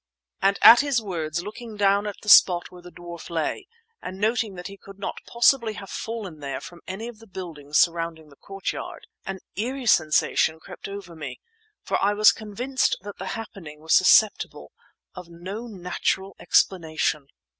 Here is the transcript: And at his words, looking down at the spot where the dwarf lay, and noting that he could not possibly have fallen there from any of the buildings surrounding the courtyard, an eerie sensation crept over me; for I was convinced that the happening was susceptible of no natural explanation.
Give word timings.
And 0.41 0.57
at 0.63 0.79
his 0.79 0.99
words, 0.99 1.43
looking 1.43 1.77
down 1.77 2.07
at 2.07 2.15
the 2.23 2.27
spot 2.27 2.71
where 2.71 2.81
the 2.81 2.89
dwarf 2.91 3.29
lay, 3.29 3.67
and 4.01 4.17
noting 4.19 4.55
that 4.55 4.65
he 4.65 4.75
could 4.75 4.97
not 4.97 5.19
possibly 5.27 5.73
have 5.73 5.91
fallen 5.91 6.39
there 6.39 6.59
from 6.59 6.81
any 6.87 7.07
of 7.07 7.19
the 7.19 7.27
buildings 7.27 7.77
surrounding 7.77 8.29
the 8.29 8.35
courtyard, 8.35 9.05
an 9.27 9.41
eerie 9.55 9.85
sensation 9.85 10.59
crept 10.59 10.87
over 10.87 11.15
me; 11.15 11.39
for 11.83 12.01
I 12.03 12.15
was 12.15 12.31
convinced 12.31 12.97
that 13.01 13.19
the 13.19 13.27
happening 13.37 13.79
was 13.79 13.93
susceptible 13.93 14.71
of 15.13 15.29
no 15.29 15.67
natural 15.67 16.35
explanation. 16.39 17.27